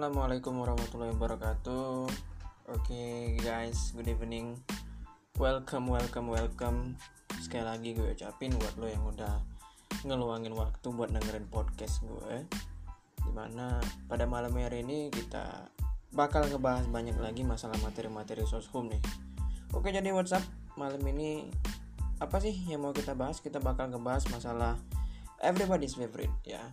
Assalamualaikum 0.00 0.64
warahmatullahi 0.64 1.12
wabarakatuh. 1.12 2.08
Oke 2.08 2.16
okay, 2.72 3.36
guys, 3.44 3.92
good 3.92 4.08
evening. 4.08 4.56
Welcome, 5.36 5.92
welcome, 5.92 6.32
welcome. 6.32 6.96
Sekali 7.36 7.68
lagi 7.68 7.92
gue 7.92 8.16
ucapin 8.16 8.56
buat 8.56 8.80
lo 8.80 8.88
yang 8.88 9.04
udah 9.04 9.44
ngeluangin 10.08 10.56
waktu 10.56 10.88
buat 10.88 11.12
dengerin 11.12 11.44
podcast 11.52 12.00
gue. 12.00 12.48
Di 13.20 13.28
mana 13.28 13.76
pada 14.08 14.24
malam 14.24 14.56
hari 14.56 14.88
ini 14.88 15.12
kita 15.12 15.68
bakal 16.16 16.48
ngebahas 16.48 16.88
banyak 16.88 17.20
lagi 17.20 17.44
masalah 17.44 17.76
materi-materi 17.84 18.48
soshum 18.48 18.88
nih. 18.88 19.04
Oke 19.76 19.92
jadi 19.92 20.16
WhatsApp 20.16 20.48
malam 20.80 21.04
ini 21.12 21.52
apa 22.24 22.40
sih 22.40 22.56
yang 22.72 22.88
mau 22.88 22.96
kita 22.96 23.12
bahas? 23.12 23.44
Kita 23.44 23.60
bakal 23.60 23.92
ngebahas 23.92 24.24
masalah 24.32 24.80
everybody's 25.44 25.92
favorite 25.92 26.32
ya 26.48 26.72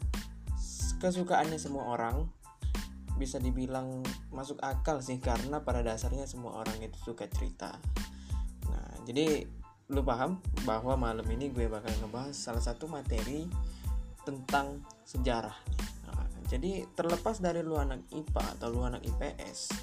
kesukaannya 1.03 1.59
semua 1.59 1.91
orang 1.91 2.25
bisa 3.17 3.41
dibilang 3.41 4.05
masuk 4.29 4.61
akal 4.61 5.01
sih 5.01 5.17
karena 5.17 5.65
pada 5.65 5.81
dasarnya 5.81 6.29
semua 6.29 6.61
orang 6.61 6.77
itu 6.79 6.95
suka 7.01 7.25
cerita. 7.27 7.75
Nah, 8.69 9.03
jadi 9.03 9.43
lu 9.89 10.05
paham 10.05 10.37
bahwa 10.63 10.93
malam 10.95 11.25
ini 11.33 11.49
gue 11.49 11.65
bakal 11.65 11.89
ngebahas 11.99 12.37
salah 12.37 12.61
satu 12.61 12.85
materi 12.85 13.49
tentang 14.21 14.85
sejarah. 15.03 15.55
Nah, 16.07 16.27
jadi 16.47 16.85
terlepas 16.93 17.41
dari 17.41 17.65
lu 17.65 17.75
anak 17.75 18.05
IPA 18.13 18.43
atau 18.59 18.67
lu 18.69 18.85
anak 18.85 19.01
IPS, 19.01 19.73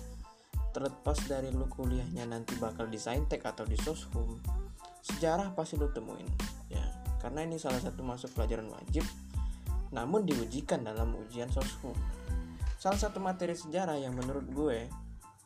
terlepas 0.71 1.19
dari 1.27 1.51
lu 1.51 1.67
kuliahnya 1.67 2.31
nanti 2.31 2.55
bakal 2.57 2.87
di 2.87 3.01
saintek 3.03 3.43
atau 3.43 3.67
di 3.67 3.75
soshum, 3.75 4.39
sejarah 5.03 5.53
pasti 5.53 5.75
lu 5.75 5.91
temuin 5.91 6.29
ya. 6.71 6.85
Karena 7.19 7.43
ini 7.43 7.57
salah 7.57 7.81
satu 7.81 8.05
masuk 8.05 8.37
pelajaran 8.37 8.69
wajib 8.69 9.03
namun 9.95 10.27
diujikan 10.27 10.83
dalam 10.83 11.15
ujian 11.15 11.47
soshum 11.55 11.95
salah 12.85 13.01
satu 13.01 13.17
materi 13.17 13.57
sejarah 13.57 13.97
yang 13.97 14.13
menurut 14.13 14.45
gue 14.53 14.93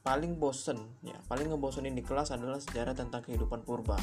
paling 0.02 0.42
bosen 0.42 0.74
ya 1.06 1.14
paling 1.30 1.46
ngebosenin 1.46 1.94
di 1.94 2.02
kelas 2.02 2.34
adalah 2.34 2.58
sejarah 2.58 2.98
tentang 2.98 3.22
kehidupan 3.22 3.62
purba. 3.62 3.94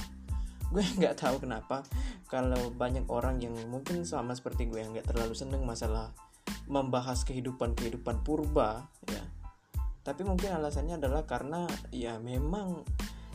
Gue 0.72 0.88
nggak 1.03 1.19
tahu 1.19 1.44
kenapa 1.44 1.83
kalau 2.31 2.72
banyak 2.72 3.03
orang 3.11 3.44
yang 3.44 3.52
mungkin 3.67 4.08
sama 4.08 4.31
seperti 4.39 4.72
gue 4.72 4.80
yang 4.80 4.95
nggak 4.95 5.11
terlalu 5.11 5.36
seneng 5.36 5.67
masalah 5.67 6.16
membahas 6.72 7.28
kehidupan 7.28 7.75
kehidupan 7.75 8.23
purba 8.23 8.88
ya. 9.11 9.23
Tapi 10.00 10.23
mungkin 10.23 10.56
alasannya 10.56 10.95
adalah 10.95 11.28
karena 11.28 11.67
ya 11.91 12.16
memang 12.23 12.88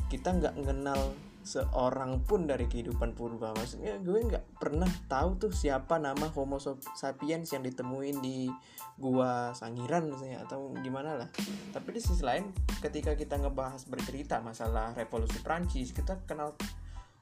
kita 0.09 0.33
nggak 0.33 0.57
mengenal 0.57 1.13
seorang 1.41 2.21
pun 2.25 2.45
dari 2.45 2.69
kehidupan 2.69 3.17
purba. 3.17 3.57
Maksudnya 3.57 3.97
gue 4.01 4.21
nggak 4.21 4.61
pernah 4.61 4.89
tahu 5.09 5.41
tuh 5.41 5.53
siapa 5.53 5.97
nama 5.97 6.29
Homo 6.33 6.61
sapiens 6.97 7.49
yang 7.53 7.65
ditemuin 7.65 8.21
di 8.21 8.53
gua 9.01 9.57
Sangiran 9.57 10.13
misalnya 10.13 10.45
atau 10.45 10.77
gimana 10.85 11.17
lah. 11.17 11.29
Tapi 11.73 11.89
di 11.97 12.01
sisi 12.05 12.21
lain 12.21 12.53
ketika 12.85 13.17
kita 13.17 13.41
ngebahas 13.41 13.89
bercerita 13.89 14.45
masalah 14.45 14.93
revolusi 14.93 15.41
Prancis 15.41 15.97
kita 15.97 16.21
kenal 16.29 16.53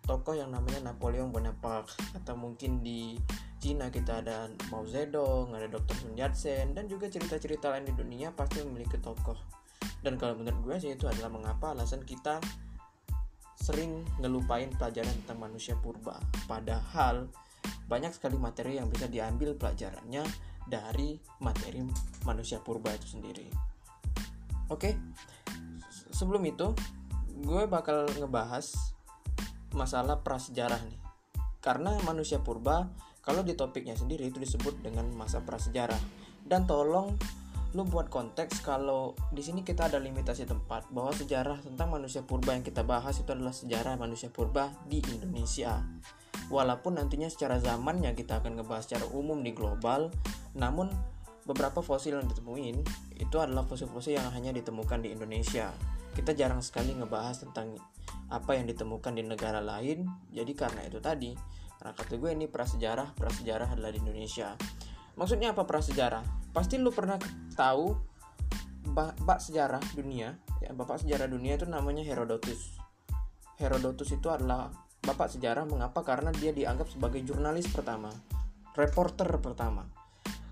tokoh 0.03 0.35
yang 0.35 0.51
namanya 0.51 0.91
Napoleon 0.91 1.31
Bonaparte. 1.31 1.95
Atau 2.19 2.35
mungkin 2.35 2.83
di 2.83 3.15
Cina 3.63 3.91
kita 3.95 4.23
ada 4.23 4.51
Mao 4.75 4.83
Zedong 4.87 5.55
ada 5.55 5.71
Dr. 5.71 5.95
Sun 5.95 6.19
Yat-sen 6.19 6.75
dan 6.75 6.91
juga 6.91 7.07
cerita-cerita 7.07 7.71
lain 7.71 7.87
di 7.87 7.95
dunia 7.95 8.35
pasti 8.35 8.63
memiliki 8.67 8.99
tokoh. 8.99 9.39
Dan 10.03 10.19
kalau 10.19 10.35
menurut 10.39 10.59
gue 10.63 10.77
sih 10.83 10.95
itu 10.95 11.07
adalah 11.07 11.31
mengapa 11.31 11.75
alasan 11.75 12.03
kita 12.03 12.43
sering 13.69 14.01
ngelupain 14.17 14.73
pelajaran 14.73 15.13
tentang 15.25 15.45
manusia 15.45 15.77
purba. 15.77 16.17
Padahal 16.49 17.29
banyak 17.85 18.17
sekali 18.17 18.41
materi 18.41 18.81
yang 18.81 18.89
bisa 18.89 19.05
diambil 19.13 19.53
pelajarannya 19.61 20.25
dari 20.65 21.21
materi 21.45 21.85
manusia 22.25 22.65
purba 22.65 22.97
itu 22.97 23.21
sendiri. 23.21 23.45
Oke, 24.73 24.97
sebelum 26.09 26.41
itu 26.49 26.73
gue 27.45 27.69
bakal 27.69 28.09
ngebahas 28.17 28.73
masalah 29.77 30.25
prasejarah 30.25 30.81
nih. 30.89 31.01
Karena 31.61 31.93
manusia 32.09 32.41
purba 32.41 32.89
kalau 33.21 33.45
di 33.45 33.53
topiknya 33.53 33.93
sendiri 33.93 34.33
itu 34.33 34.41
disebut 34.41 34.81
dengan 34.81 35.13
masa 35.13 35.45
prasejarah. 35.45 36.01
Dan 36.49 36.65
tolong 36.65 37.21
lu 37.79 37.87
buat 37.87 38.11
konteks 38.11 38.67
kalau 38.67 39.15
di 39.31 39.39
sini 39.39 39.63
kita 39.63 39.87
ada 39.87 40.03
limitasi 40.03 40.51
tempat 40.51 40.91
bahwa 40.91 41.15
sejarah 41.15 41.63
tentang 41.63 41.95
manusia 41.95 42.27
purba 42.27 42.59
yang 42.59 42.67
kita 42.67 42.83
bahas 42.83 43.23
itu 43.23 43.31
adalah 43.31 43.55
sejarah 43.55 43.95
manusia 43.95 44.35
purba 44.35 44.75
di 44.91 44.99
Indonesia. 45.15 45.87
Walaupun 46.51 46.99
nantinya 46.99 47.31
secara 47.31 47.63
zamannya 47.63 48.19
kita 48.19 48.43
akan 48.43 48.59
ngebahas 48.59 48.83
secara 48.83 49.07
umum 49.15 49.47
di 49.47 49.55
global, 49.55 50.11
namun 50.59 50.91
beberapa 51.47 51.79
fosil 51.79 52.19
yang 52.19 52.27
ditemuin 52.27 52.83
itu 53.23 53.37
adalah 53.39 53.63
fosil-fosil 53.63 54.19
yang 54.19 54.27
hanya 54.35 54.51
ditemukan 54.51 54.99
di 54.99 55.15
Indonesia. 55.15 55.71
Kita 56.19 56.35
jarang 56.35 56.67
sekali 56.67 56.99
ngebahas 56.99 57.47
tentang 57.47 57.79
apa 58.27 58.59
yang 58.59 58.67
ditemukan 58.67 59.15
di 59.15 59.23
negara 59.23 59.63
lain. 59.63 60.03
Jadi 60.35 60.51
karena 60.59 60.83
itu 60.83 60.99
tadi, 60.99 61.31
karena 61.79 61.95
kata 61.95 62.19
gue 62.19 62.31
ini 62.35 62.51
prasejarah, 62.51 63.15
prasejarah 63.15 63.71
adalah 63.71 63.95
di 63.95 64.03
Indonesia. 64.03 64.59
Maksudnya 65.19 65.51
apa 65.51 65.67
prasejarah? 65.67 66.23
Pasti 66.55 66.79
lu 66.79 66.95
pernah 66.95 67.19
tahu 67.59 67.93
bapak 68.95 69.43
sejarah 69.43 69.83
dunia, 69.93 70.39
ya 70.63 70.71
bapak 70.73 71.03
sejarah 71.03 71.27
dunia 71.27 71.59
itu 71.59 71.67
namanya 71.67 72.07
Herodotus. 72.07 72.79
Herodotus 73.59 74.15
itu 74.15 74.31
adalah 74.31 74.71
bapak 75.03 75.35
sejarah 75.35 75.67
mengapa? 75.67 76.07
Karena 76.07 76.31
dia 76.31 76.55
dianggap 76.55 76.89
sebagai 76.89 77.21
jurnalis 77.27 77.67
pertama, 77.67 78.15
reporter 78.79 79.29
pertama. 79.43 79.91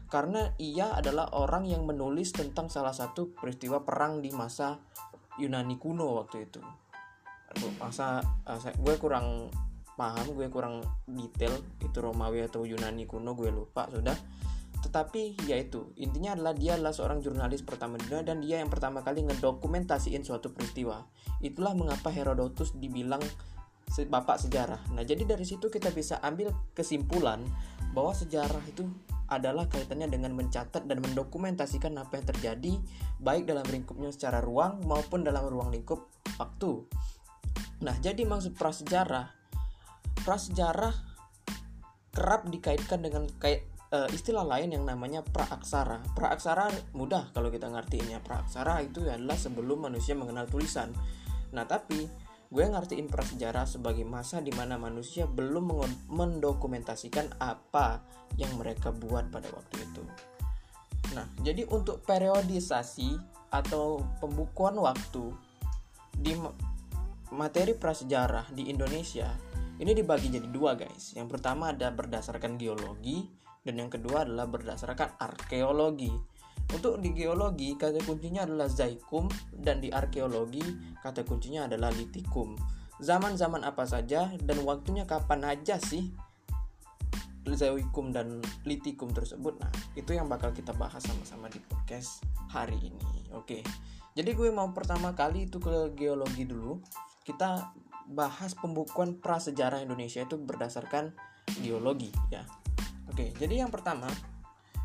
Karena 0.07 0.51
ia 0.59 0.95
adalah 0.95 1.31
orang 1.35 1.67
yang 1.67 1.87
menulis 1.87 2.35
tentang 2.35 2.71
salah 2.71 2.95
satu 2.95 3.35
peristiwa 3.35 3.83
perang 3.83 4.23
di 4.23 4.31
masa 4.35 4.79
Yunani 5.39 5.79
kuno 5.79 6.19
waktu 6.23 6.47
itu. 6.47 6.63
Masa 7.79 8.23
uh, 8.23 8.59
gue 8.59 8.95
kurang 8.99 9.51
paham, 9.97 10.27
gue 10.37 10.47
kurang 10.51 10.85
detail 11.09 11.57
itu 11.83 11.99
Romawi 11.99 12.47
atau 12.47 12.63
Yunani 12.63 13.09
kuno 13.09 13.35
gue 13.35 13.51
lupa 13.51 13.89
sudah 13.91 14.15
tetapi 14.87 15.35
yaitu 15.51 15.91
intinya 15.99 16.39
adalah 16.39 16.55
dia 16.55 16.79
adalah 16.79 16.95
seorang 16.95 17.19
jurnalis 17.19 17.67
pertama 17.67 17.99
dunia 17.99 18.23
dan 18.23 18.39
dia 18.39 18.63
yang 18.63 18.71
pertama 18.71 19.03
kali 19.03 19.27
ngedokumentasiin 19.27 20.23
suatu 20.23 20.55
peristiwa. 20.55 21.03
Itulah 21.43 21.75
mengapa 21.75 22.15
Herodotus 22.15 22.79
dibilang 22.79 23.21
bapak 23.87 24.47
sejarah. 24.47 24.79
Nah 24.95 25.03
jadi 25.03 25.27
dari 25.27 25.43
situ 25.43 25.67
kita 25.67 25.91
bisa 25.91 26.23
ambil 26.23 26.55
kesimpulan 26.79 27.43
bahwa 27.91 28.15
sejarah 28.15 28.63
itu 28.71 28.87
adalah 29.27 29.67
kaitannya 29.67 30.07
dengan 30.07 30.39
mencatat 30.39 30.87
dan 30.87 31.03
mendokumentasikan 31.03 31.99
apa 31.99 32.23
yang 32.23 32.27
terjadi 32.31 32.73
baik 33.19 33.51
dalam 33.51 33.67
lingkupnya 33.67 34.15
secara 34.15 34.39
ruang 34.39 34.87
maupun 34.87 35.27
dalam 35.27 35.51
ruang 35.51 35.75
lingkup 35.75 36.07
waktu. 36.39 36.87
Nah 37.83 37.97
jadi 37.99 38.23
maksud 38.23 38.55
prasejarah 38.55 39.35
prasejarah 40.23 40.95
kerap 42.15 42.49
dikaitkan 42.49 43.03
dengan 43.03 43.29
kayak 43.43 43.76
uh, 43.93 44.09
istilah 44.11 44.43
lain 44.47 44.75
yang 44.75 44.85
namanya 44.87 45.23
praaksara. 45.23 46.03
Praaksara 46.15 46.71
mudah 46.97 47.31
kalau 47.31 47.53
kita 47.53 47.71
ngertiinnya. 47.71 48.23
Praaksara 48.23 48.83
itu 48.83 49.05
adalah 49.07 49.39
sebelum 49.39 49.87
manusia 49.91 50.17
mengenal 50.19 50.49
tulisan. 50.51 50.91
Nah, 51.55 51.67
tapi 51.67 52.09
gue 52.47 52.65
ngertiin 52.65 53.11
prasejarah 53.11 53.67
sebagai 53.67 54.07
masa 54.07 54.39
di 54.39 54.55
mana 54.55 54.79
manusia 54.79 55.27
belum 55.27 55.83
mendokumentasikan 56.07 57.43
apa 57.43 58.03
yang 58.39 58.55
mereka 58.55 58.95
buat 58.95 59.31
pada 59.31 59.51
waktu 59.51 59.77
itu. 59.83 60.03
Nah, 61.15 61.27
jadi 61.43 61.67
untuk 61.71 62.03
periodisasi 62.03 63.19
atau 63.51 64.03
pembukuan 64.19 64.75
waktu 64.79 65.31
di 66.17 66.35
materi 67.31 67.75
prasejarah 67.75 68.51
di 68.55 68.71
Indonesia 68.71 69.31
ini 69.77 69.93
dibagi 69.93 70.33
jadi 70.33 70.49
dua 70.49 70.73
guys. 70.75 71.13
Yang 71.15 71.37
pertama 71.37 71.75
ada 71.75 71.93
berdasarkan 71.93 72.57
geologi 72.57 73.29
dan 73.67 73.83
yang 73.83 73.91
kedua 73.91 74.23
adalah 74.23 74.47
berdasarkan 74.47 75.19
arkeologi. 75.19 76.15
Untuk 76.71 77.03
di 77.03 77.11
geologi 77.15 77.75
kata 77.75 77.99
kuncinya 78.07 78.47
adalah 78.47 78.71
zaikum 78.71 79.27
dan 79.51 79.83
di 79.83 79.91
arkeologi 79.91 80.63
kata 81.03 81.27
kuncinya 81.27 81.67
adalah 81.67 81.91
litikum. 81.91 82.55
Zaman-zaman 83.03 83.67
apa 83.67 83.83
saja 83.87 84.31
dan 84.39 84.63
waktunya 84.63 85.03
kapan 85.03 85.43
aja 85.47 85.83
sih 85.83 86.15
zaikum 87.47 88.11
dan 88.11 88.43
litikum 88.67 89.15
tersebut. 89.15 89.55
Nah, 89.63 89.71
itu 89.95 90.11
yang 90.11 90.27
bakal 90.27 90.51
kita 90.51 90.75
bahas 90.75 91.03
sama-sama 91.07 91.47
di 91.47 91.63
podcast 91.63 92.27
hari 92.51 92.91
ini. 92.91 93.31
Oke. 93.39 93.63
Jadi 94.17 94.33
gue 94.35 94.51
mau 94.51 94.67
pertama 94.75 95.15
kali 95.15 95.47
itu 95.47 95.63
ke 95.63 95.95
geologi 95.95 96.49
dulu. 96.49 96.83
Kita 97.23 97.71
bahas 98.11 98.59
pembukuan 98.59 99.23
prasejarah 99.23 99.83
Indonesia 99.83 100.27
itu 100.27 100.35
berdasarkan 100.35 101.15
geologi 101.63 102.11
ya. 102.35 102.43
Oke, 103.17 103.33
jadi 103.41 103.65
yang 103.65 103.73
pertama, 103.73 104.13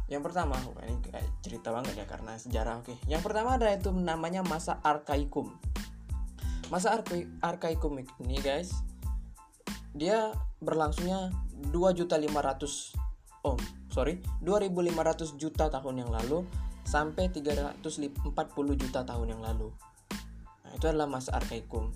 yang 0.07 0.23
pertama, 0.23 0.55
ini 0.87 1.03
cerita 1.43 1.67
banget 1.75 1.99
ya 1.99 2.07
karena 2.07 2.39
sejarah. 2.39 2.79
Oke, 2.79 2.95
yang 3.11 3.19
pertama 3.19 3.59
ada 3.59 3.67
itu 3.75 3.91
namanya 3.91 4.39
masa 4.39 4.79
arkaikum. 4.87 5.51
Masa 6.71 6.95
arkaikum 7.43 7.99
ini 8.23 8.39
guys, 8.39 8.71
dia 9.91 10.31
berlangsungnya 10.63 11.35
2.500 11.75 12.95
oh 13.43 13.59
sorry 13.91 14.23
2.500 14.39 15.35
juta 15.35 15.67
tahun 15.67 16.07
yang 16.07 16.11
lalu 16.15 16.47
sampai 16.87 17.27
340 17.27 17.83
juta 18.79 19.03
tahun 19.03 19.27
yang 19.27 19.43
lalu. 19.43 19.75
Nah, 20.63 20.71
itu 20.71 20.87
adalah 20.87 21.11
masa 21.11 21.35
arkaikum. 21.35 21.91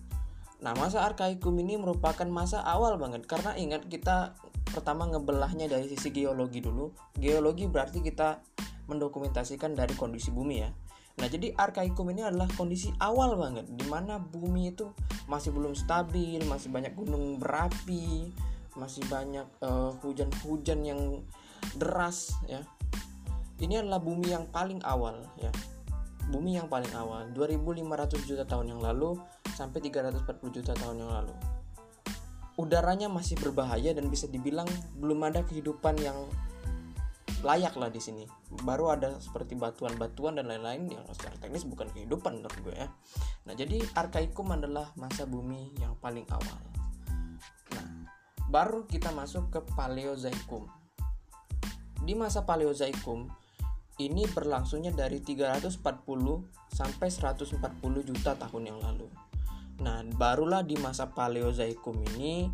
Nah, 0.66 0.74
masa 0.74 1.06
arkaikum 1.06 1.54
ini 1.62 1.78
merupakan 1.78 2.26
masa 2.26 2.66
awal 2.66 2.98
banget 2.98 3.30
karena 3.30 3.54
ingat 3.54 3.86
kita 3.86 4.34
pertama 4.66 5.06
ngebelahnya 5.06 5.70
dari 5.70 5.86
sisi 5.86 6.10
geologi 6.10 6.58
dulu. 6.58 6.90
Geologi 7.22 7.70
berarti 7.70 8.02
kita 8.02 8.42
mendokumentasikan 8.90 9.78
dari 9.78 9.94
kondisi 9.94 10.34
bumi 10.34 10.66
ya. 10.66 10.74
Nah, 11.22 11.30
jadi 11.30 11.54
arkaikum 11.54 12.10
ini 12.10 12.26
adalah 12.26 12.50
kondisi 12.58 12.90
awal 12.98 13.38
banget 13.38 13.70
di 13.78 13.86
mana 13.86 14.18
bumi 14.18 14.74
itu 14.74 14.90
masih 15.30 15.54
belum 15.54 15.78
stabil, 15.78 16.42
masih 16.50 16.74
banyak 16.74 16.98
gunung 16.98 17.38
berapi, 17.38 18.34
masih 18.74 19.06
banyak 19.06 19.46
eh, 19.62 19.92
hujan-hujan 20.02 20.82
uh, 20.82 20.88
yang 20.90 21.02
deras 21.78 22.34
ya. 22.50 22.66
Ini 23.62 23.86
adalah 23.86 24.02
bumi 24.02 24.34
yang 24.34 24.50
paling 24.50 24.82
awal 24.82 25.22
ya. 25.38 25.54
Bumi 26.30 26.58
yang 26.58 26.66
paling 26.66 26.90
awal 26.98 27.30
2500 27.34 28.26
juta 28.26 28.44
tahun 28.50 28.76
yang 28.76 28.82
lalu 28.82 29.18
sampai 29.54 29.80
340 29.80 30.26
juta 30.50 30.74
tahun 30.74 31.06
yang 31.06 31.12
lalu. 31.12 31.36
Udaranya 32.56 33.12
masih 33.12 33.38
berbahaya 33.38 33.92
dan 33.92 34.08
bisa 34.08 34.26
dibilang 34.32 34.66
belum 34.98 35.22
ada 35.28 35.44
kehidupan 35.44 36.00
yang 36.02 36.18
layak 37.46 37.78
lah 37.78 37.94
di 37.94 38.02
sini. 38.02 38.26
Baru 38.66 38.90
ada 38.90 39.22
seperti 39.22 39.54
batuan-batuan 39.54 40.42
dan 40.42 40.50
lain-lain 40.50 40.98
yang 40.98 41.06
secara 41.14 41.38
teknis 41.38 41.68
bukan 41.70 41.86
kehidupan 41.94 42.42
menurut 42.42 42.60
gue 42.66 42.76
ya. 42.76 42.90
Nah 43.46 43.54
jadi 43.54 43.86
arkaikum 43.94 44.50
adalah 44.50 44.90
masa 44.98 45.30
bumi 45.30 45.78
yang 45.78 45.94
paling 46.02 46.26
awal. 46.34 46.60
Nah 47.78 47.86
baru 48.50 48.90
kita 48.90 49.14
masuk 49.14 49.54
ke 49.54 49.60
paleozoikum 49.78 50.66
di 52.06 52.14
masa 52.14 52.46
paleozoikum 52.46 53.30
ini 54.00 54.28
berlangsungnya 54.28 54.92
dari 54.92 55.24
340 55.24 55.80
sampai 56.68 57.08
140 57.08 57.60
juta 58.04 58.36
tahun 58.36 58.64
yang 58.76 58.80
lalu. 58.84 59.08
Nah 59.80 60.04
barulah 60.16 60.64
di 60.64 60.76
masa 60.80 61.12
paleozoikum 61.12 61.96
ini 62.16 62.48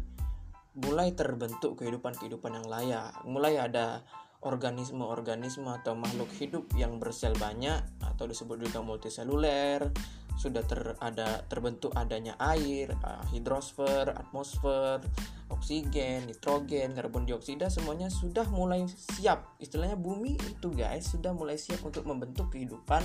mulai 0.77 1.11
terbentuk 1.17 1.81
kehidupan-kehidupan 1.81 2.61
yang 2.61 2.67
layak. 2.69 3.11
Mulai 3.25 3.57
ada 3.57 4.05
organisme-organisme 4.41 5.69
atau 5.69 5.93
makhluk 5.93 6.29
hidup 6.41 6.65
yang 6.73 6.97
bersel 6.97 7.33
banyak 7.37 7.77
atau 8.01 8.25
disebut 8.25 8.57
juga 8.57 8.81
multiseluler 8.81 9.93
sudah 10.39 10.63
ter, 10.65 10.95
ada 10.99 11.43
terbentuk 11.47 11.93
adanya 11.93 12.33
air, 12.39 12.91
uh, 13.03 13.21
hidrosfer, 13.31 14.09
atmosfer, 14.15 15.03
oksigen, 15.51 16.25
nitrogen, 16.25 16.95
karbon 16.95 17.27
dioksida 17.27 17.67
semuanya 17.67 18.07
sudah 18.07 18.47
mulai 18.49 18.87
siap. 18.87 19.59
Istilahnya 19.59 19.99
bumi 19.99 20.39
itu 20.39 20.71
guys 20.71 21.11
sudah 21.11 21.35
mulai 21.35 21.59
siap 21.59 21.83
untuk 21.83 22.07
membentuk 22.07 22.49
kehidupan 22.55 23.03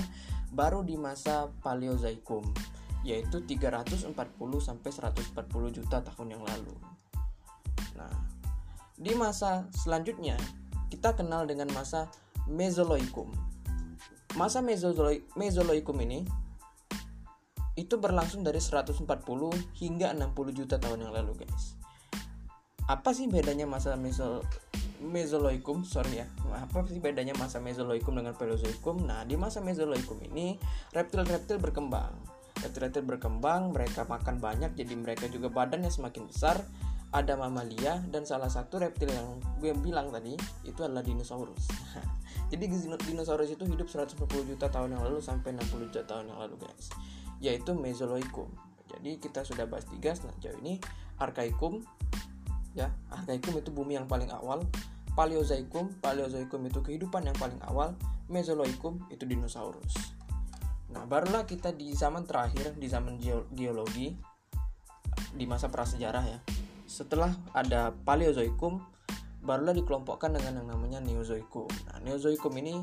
baru 0.55 0.87
di 0.87 0.95
masa 0.95 1.51
Paleozoikum 1.61 2.47
yaitu 3.07 3.39
340 3.39 4.11
sampai 4.59 4.91
140 4.91 5.77
juta 5.79 6.03
tahun 6.03 6.29
yang 6.39 6.43
lalu. 6.43 6.75
Nah, 7.95 8.11
di 8.99 9.15
masa 9.15 9.71
selanjutnya 9.71 10.35
kita 10.91 11.15
kenal 11.15 11.47
dengan 11.47 11.71
masa 11.71 12.11
Mesozoikum. 12.51 13.31
Masa 14.35 14.59
Mesozoikum 14.63 15.97
ini 16.03 16.27
itu 17.77 18.01
berlangsung 18.01 18.43
dari 18.43 18.59
140 18.59 19.05
hingga 19.77 20.17
60 20.17 20.33
juta 20.57 20.81
tahun 20.81 21.07
yang 21.09 21.13
lalu, 21.13 21.45
guys. 21.45 21.77
Apa 22.89 23.13
sih 23.13 23.29
bedanya 23.29 23.69
masa 23.69 23.95
Meso 23.95 24.43
Mesozoikum? 25.03 25.85
Sorry 25.85 26.25
ya. 26.25 26.27
Apa 26.57 26.89
sih 26.89 26.99
bedanya 26.99 27.37
masa 27.37 27.61
Mesozoikum 27.61 28.17
dengan 28.17 28.33
Paleozoikum? 28.33 29.05
Nah, 29.05 29.29
di 29.29 29.37
masa 29.37 29.61
Mesozoikum 29.61 30.17
ini 30.25 30.57
reptil-reptil 30.97 31.61
berkembang. 31.61 32.17
Reptil-reptil 32.65 33.05
berkembang, 33.05 33.77
mereka 33.77 34.09
makan 34.09 34.41
banyak 34.41 34.73
jadi 34.73 34.95
mereka 34.97 35.29
juga 35.29 35.53
badannya 35.53 35.93
semakin 35.93 36.25
besar 36.33 36.65
ada 37.15 37.39
mamalia 37.39 38.03
dan 38.11 38.27
salah 38.27 38.51
satu 38.51 38.83
reptil 38.83 39.09
yang 39.09 39.39
gue 39.63 39.73
bilang 39.79 40.11
tadi 40.11 40.35
itu 40.67 40.81
adalah 40.83 41.07
dinosaurus. 41.07 41.71
Jadi 42.53 42.71
dinosaurus 43.11 43.51
itu 43.51 43.65
hidup 43.67 43.91
140 43.91 44.23
juta 44.47 44.71
tahun 44.71 44.95
yang 44.95 45.03
lalu 45.03 45.19
sampai 45.19 45.57
60 45.59 45.91
juta 45.91 46.03
tahun 46.07 46.31
yang 46.31 46.39
lalu 46.39 46.63
guys. 46.63 46.93
Yaitu 47.41 47.77
Mesozoikum. 47.77 48.49
Jadi 48.87 49.21
kita 49.21 49.45
sudah 49.45 49.69
bahas 49.69 49.85
tiga 49.89 50.17
jauh 50.41 50.59
ini 50.65 50.81
Arkaikum 51.21 51.85
ya. 52.73 52.93
Arkaikum 53.13 53.57
itu 53.61 53.71
bumi 53.73 53.99
yang 53.99 54.09
paling 54.09 54.31
awal. 54.33 54.65
Paleozoikum, 55.17 55.97
Paleozoikum 56.05 56.61
itu 56.69 56.85
kehidupan 56.85 57.25
yang 57.25 57.37
paling 57.41 57.57
awal. 57.65 57.97
Mesozoikum 58.29 59.01
itu 59.09 59.25
dinosaurus. 59.25 60.17
Nah, 60.93 61.09
barulah 61.09 61.49
kita 61.49 61.73
di 61.73 61.97
zaman 61.97 62.29
terakhir, 62.29 62.77
di 62.77 62.85
zaman 62.89 63.17
geologi, 63.53 64.13
di 65.33 65.45
masa 65.49 65.73
prasejarah 65.73 66.25
ya 66.25 66.41
setelah 66.87 67.35
ada 67.53 67.93
Paleozoikum, 68.07 68.79
barulah 69.47 69.73
dikelompokkan 69.73 70.35
dengan 70.35 70.59
yang 70.59 70.69
namanya 70.75 70.99
Neozoikum. 70.99 71.71
Nah, 71.87 72.03
Neozoikum 72.03 72.51
ini 72.59 72.75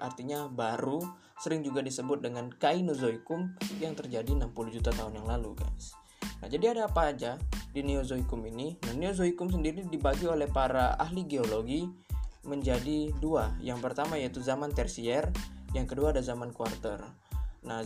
artinya 0.00 0.48
baru, 0.48 1.04
sering 1.36 1.60
juga 1.60 1.84
disebut 1.84 2.24
dengan 2.24 2.48
Kainozoikum 2.48 3.54
yang 3.78 3.92
terjadi 3.92 4.32
60 4.32 4.50
juta 4.72 4.90
tahun 4.96 5.20
yang 5.20 5.28
lalu, 5.28 5.52
guys. 5.60 5.92
Nah, 6.40 6.48
jadi 6.48 6.72
ada 6.72 6.88
apa 6.88 7.12
aja 7.12 7.36
di 7.70 7.84
Neozoikum 7.84 8.40
ini? 8.48 8.80
Nah, 8.88 8.96
Neozoikum 8.96 9.52
sendiri 9.52 9.84
dibagi 9.84 10.24
oleh 10.24 10.48
para 10.48 10.96
ahli 10.96 11.28
geologi 11.28 11.84
menjadi 12.48 13.12
dua. 13.20 13.52
Yang 13.60 13.84
pertama 13.84 14.16
yaitu 14.16 14.40
zaman 14.40 14.72
tersier, 14.72 15.28
yang 15.76 15.84
kedua 15.84 16.16
ada 16.16 16.24
zaman 16.24 16.56
kuarter. 16.56 17.04
Nah, 17.66 17.82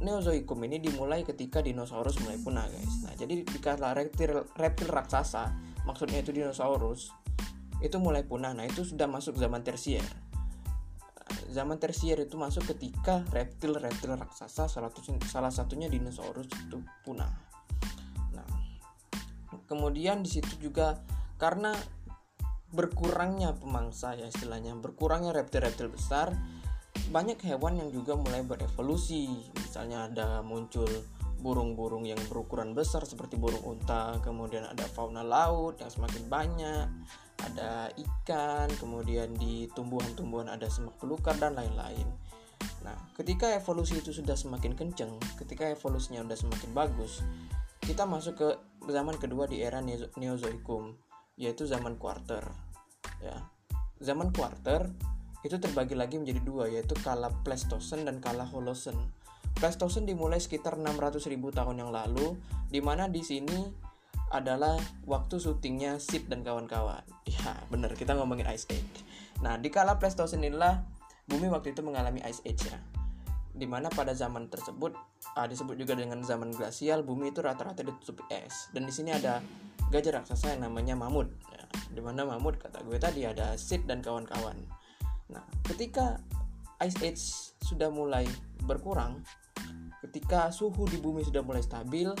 Neozoikum 0.00 0.56
ini 0.64 0.78
dimulai 0.78 1.26
ketika 1.26 1.58
dinosaurus 1.58 2.16
mulai 2.22 2.38
punah, 2.38 2.64
guys. 2.70 2.94
Nah, 3.02 3.12
jadi 3.18 3.42
dikala 3.42 3.92
reptil 3.92 4.46
reptil 4.54 4.86
raksasa, 4.86 5.50
maksudnya 5.82 6.22
itu 6.22 6.30
dinosaurus, 6.30 7.10
itu 7.80 7.96
mulai 8.00 8.24
punah. 8.24 8.52
Nah, 8.56 8.64
itu 8.64 8.84
sudah 8.84 9.08
masuk 9.08 9.36
zaman 9.36 9.60
tersier. 9.64 10.04
Zaman 11.50 11.80
tersier 11.80 12.20
itu 12.22 12.36
masuk 12.38 12.76
ketika 12.76 13.24
reptil-reptil 13.32 14.14
raksasa 14.14 14.68
salah, 14.68 14.92
salah 15.26 15.52
satunya 15.52 15.90
dinosaurus 15.90 16.46
itu 16.52 16.78
punah. 17.02 17.30
Nah, 18.34 18.48
kemudian 19.66 20.22
di 20.22 20.30
situ 20.30 20.70
juga 20.70 21.00
karena 21.40 21.72
berkurangnya 22.70 23.56
pemangsa 23.56 24.18
ya 24.18 24.28
istilahnya, 24.28 24.76
berkurangnya 24.76 25.32
reptil-reptil 25.32 25.88
besar, 25.88 26.34
banyak 27.10 27.38
hewan 27.46 27.78
yang 27.78 27.90
juga 27.94 28.18
mulai 28.18 28.42
berevolusi 28.42 29.30
misalnya 29.54 30.10
ada 30.10 30.28
muncul 30.42 30.88
burung-burung 31.38 32.08
yang 32.08 32.18
berukuran 32.26 32.74
besar 32.74 33.06
seperti 33.06 33.38
burung 33.38 33.62
unta 33.62 34.18
kemudian 34.24 34.66
ada 34.66 34.82
fauna 34.90 35.22
laut 35.22 35.78
yang 35.78 35.92
semakin 35.92 36.24
banyak 36.26 36.86
ada 37.42 37.92
ikan 37.92 38.68
kemudian 38.80 39.32
di 39.36 39.68
tumbuhan-tumbuhan 39.76 40.48
ada 40.48 40.68
semak 40.70 40.96
belukar 41.02 41.36
dan 41.36 41.56
lain-lain 41.56 42.06
nah 42.80 42.96
ketika 43.18 43.52
evolusi 43.52 44.00
itu 44.00 44.14
sudah 44.14 44.38
semakin 44.38 44.72
kenceng 44.72 45.16
ketika 45.36 45.68
evolusinya 45.68 46.24
sudah 46.24 46.38
semakin 46.38 46.70
bagus 46.72 47.20
kita 47.84 48.08
masuk 48.08 48.34
ke 48.40 48.48
zaman 48.88 49.18
kedua 49.20 49.44
di 49.44 49.60
era 49.60 49.82
Neozoikum 50.16 50.96
yaitu 51.36 51.68
zaman 51.68 52.00
quarter 52.00 52.46
ya 53.20 53.36
zaman 54.00 54.32
quarter 54.32 54.88
itu 55.46 55.62
terbagi 55.62 55.94
lagi 55.94 56.18
menjadi 56.18 56.42
dua 56.42 56.66
yaitu 56.66 56.98
kala 57.06 57.30
Pleistosen 57.46 58.02
dan 58.02 58.18
kala 58.18 58.42
Holosen. 58.42 58.98
Pleistosen 59.56 60.04
dimulai 60.04 60.42
sekitar 60.42 60.76
600.000 60.76 61.32
tahun 61.54 61.76
yang 61.80 61.94
lalu 61.94 62.36
di 62.68 62.82
mana 62.82 63.06
di 63.08 63.22
sini 63.22 63.85
adalah 64.34 64.74
waktu 65.06 65.38
syutingnya 65.38 66.02
Sid 66.02 66.26
dan 66.26 66.42
kawan-kawan. 66.42 67.02
Ya, 67.26 67.52
bener 67.70 67.94
kita 67.94 68.18
ngomongin 68.18 68.46
Ice 68.50 68.66
Age. 68.66 69.02
Nah, 69.42 69.60
di 69.60 69.70
kala 69.70 70.00
Pleistosen 70.00 70.42
inilah 70.42 70.82
bumi 71.30 71.46
waktu 71.46 71.76
itu 71.76 71.82
mengalami 71.84 72.22
Ice 72.26 72.42
Age 72.42 72.66
ya. 72.66 72.78
Di 73.56 73.64
mana 73.64 73.88
pada 73.88 74.12
zaman 74.12 74.52
tersebut 74.52 74.92
ah, 75.38 75.46
disebut 75.46 75.78
juga 75.78 75.96
dengan 75.96 76.20
zaman 76.26 76.52
glasial, 76.52 77.06
bumi 77.06 77.30
itu 77.30 77.40
rata-rata 77.40 77.86
ditutupi 77.86 78.26
es. 78.32 78.68
Dan 78.74 78.84
di 78.84 78.92
sini 78.92 79.14
ada 79.14 79.40
gajah 79.88 80.22
raksasa 80.22 80.58
yang 80.58 80.66
namanya 80.66 80.98
mamut. 80.98 81.30
Ya, 81.54 81.64
di 81.94 82.02
mana 82.02 82.26
mamut 82.26 82.58
kata 82.58 82.82
gue 82.82 82.98
tadi 82.98 83.24
ada 83.24 83.54
Sid 83.54 83.86
dan 83.86 84.02
kawan-kawan. 84.02 84.58
Nah, 85.30 85.42
ketika 85.66 86.18
ice 86.82 86.98
age 87.02 87.22
sudah 87.64 87.88
mulai 87.88 88.28
berkurang, 88.66 89.24
ketika 90.04 90.52
suhu 90.52 90.84
di 90.86 91.00
bumi 91.00 91.24
sudah 91.24 91.40
mulai 91.40 91.64
stabil, 91.64 92.12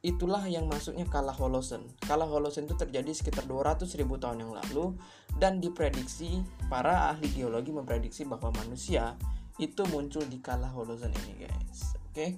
itulah 0.00 0.44
yang 0.48 0.64
masuknya 0.64 1.04
kala 1.08 1.32
Holosen. 1.32 1.84
Kala 2.04 2.24
Holosen 2.24 2.64
itu 2.64 2.76
terjadi 2.76 3.12
sekitar 3.12 3.44
200 3.44 3.84
ribu 4.00 4.16
tahun 4.16 4.48
yang 4.48 4.52
lalu 4.56 4.96
dan 5.36 5.60
diprediksi 5.60 6.40
para 6.72 7.12
ahli 7.12 7.28
geologi 7.32 7.70
memprediksi 7.70 8.24
bahwa 8.24 8.52
manusia 8.64 9.16
itu 9.60 9.84
muncul 9.92 10.24
di 10.24 10.40
kala 10.40 10.72
Holosen 10.72 11.12
ini 11.26 11.44
guys. 11.44 11.94
Oke. 12.10 12.14
Okay? 12.14 12.30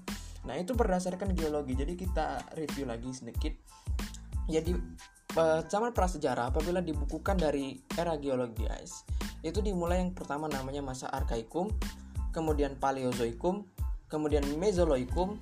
Nah, 0.42 0.58
itu 0.58 0.74
berdasarkan 0.74 1.38
geologi. 1.38 1.78
Jadi 1.78 1.94
kita 1.94 2.50
review 2.58 2.82
lagi 2.90 3.14
sedikit. 3.14 3.54
Jadi 4.50 4.74
zaman 5.70 5.96
prasejarah 5.96 6.52
apabila 6.52 6.84
dibukukan 6.84 7.40
dari 7.40 7.80
era 7.96 8.20
geologi 8.20 8.68
guys 8.68 9.00
itu 9.40 9.64
dimulai 9.64 10.04
yang 10.04 10.12
pertama 10.12 10.44
namanya 10.44 10.84
masa 10.84 11.08
arkaikum 11.08 11.72
kemudian 12.32 12.74
Paleozoikum, 12.80 13.62
kemudian 14.08 14.42
Mesozoikum, 14.56 15.36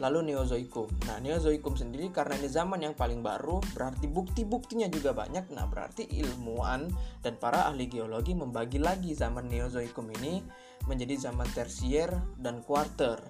lalu 0.00 0.32
Neozoikum. 0.32 0.88
Nah, 1.06 1.20
Neozoikum 1.20 1.76
sendiri 1.76 2.08
karena 2.08 2.40
ini 2.40 2.48
zaman 2.48 2.80
yang 2.80 2.96
paling 2.96 3.20
baru, 3.20 3.60
berarti 3.76 4.08
bukti-buktinya 4.08 4.88
juga 4.88 5.12
banyak. 5.12 5.52
Nah, 5.52 5.68
berarti 5.68 6.08
ilmuwan 6.08 6.88
dan 7.20 7.36
para 7.36 7.68
ahli 7.68 7.86
geologi 7.86 8.32
membagi 8.32 8.80
lagi 8.80 9.12
zaman 9.12 9.46
Neozoikum 9.52 10.08
ini 10.18 10.40
menjadi 10.88 11.30
zaman 11.30 11.46
tersier 11.52 12.08
dan 12.40 12.64
quarter. 12.64 13.20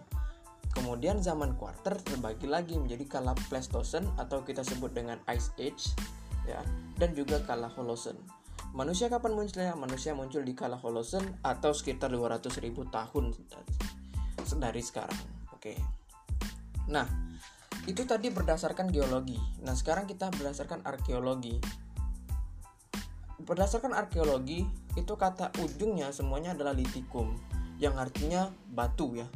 Kemudian 0.71 1.19
zaman 1.19 1.59
quarter 1.59 1.99
terbagi 1.99 2.47
lagi 2.47 2.79
menjadi 2.79 3.03
kala 3.19 3.35
Pleistocene 3.51 4.07
atau 4.15 4.47
kita 4.47 4.63
sebut 4.63 4.95
dengan 4.95 5.19
Ice 5.35 5.51
Age 5.59 5.91
ya, 6.47 6.63
dan 6.95 7.11
juga 7.19 7.43
kala 7.43 7.67
Holocene. 7.67 8.23
Manusia 8.71 9.11
kapan 9.11 9.35
munculnya? 9.35 9.75
Manusia 9.75 10.15
muncul 10.15 10.47
di 10.47 10.55
kala 10.55 10.79
Holocene 10.79 11.43
atau 11.43 11.75
sekitar 11.75 12.15
200.000 12.15 12.63
tahun 12.87 13.35
dari 14.63 14.79
sekarang. 14.79 15.19
Oke. 15.51 16.00
Nah, 16.91 17.07
itu 17.87 18.03
tadi 18.05 18.29
berdasarkan 18.29 18.91
geologi. 18.91 19.39
Nah, 19.63 19.73
sekarang 19.79 20.05
kita 20.11 20.29
berdasarkan 20.35 20.83
arkeologi. 20.85 21.57
Berdasarkan 23.41 23.97
arkeologi, 23.97 24.69
itu 24.99 25.15
kata 25.17 25.55
ujungnya 25.65 26.13
semuanya 26.13 26.53
adalah 26.53 26.77
litikum, 26.77 27.39
yang 27.81 27.97
artinya 27.97 28.53
batu 28.69 29.17
ya. 29.17 29.27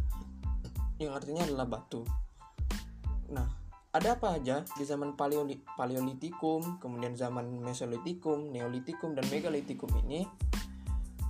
Yang 1.01 1.25
artinya 1.25 1.43
adalah 1.49 1.67
batu. 1.67 2.05
Nah, 3.33 3.49
ada 3.95 4.19
apa 4.19 4.37
aja 4.37 4.67
di 4.75 4.85
zaman 4.85 5.15
Paleoli 5.15 5.63
Paleolitikum, 5.79 6.83
kemudian 6.83 7.15
zaman 7.15 7.63
Mesolitikum, 7.63 8.51
Neolitikum 8.51 9.15
dan 9.15 9.25
Megalitikum 9.31 9.89
ini? 10.05 10.27